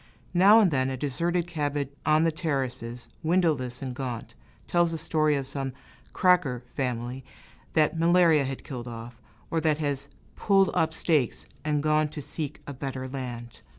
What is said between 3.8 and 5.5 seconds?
and gaunt, tells the story of